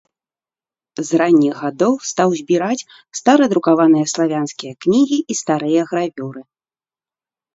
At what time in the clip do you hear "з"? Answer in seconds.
1.07-1.17